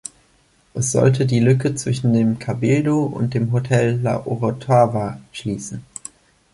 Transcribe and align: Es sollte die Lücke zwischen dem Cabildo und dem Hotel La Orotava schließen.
Es 0.73 0.93
sollte 0.93 1.27
die 1.27 1.39
Lücke 1.41 1.75
zwischen 1.75 2.11
dem 2.11 2.39
Cabildo 2.39 3.03
und 3.03 3.35
dem 3.35 3.51
Hotel 3.51 3.99
La 4.01 4.25
Orotava 4.25 5.21
schließen. 5.31 5.83